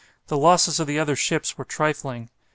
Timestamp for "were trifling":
1.59-2.31